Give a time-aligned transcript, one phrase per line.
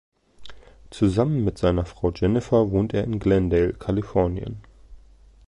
[0.89, 4.59] Zusammen mit seiner Frau Jennifer wohnt er in Glendale, Kalifornien.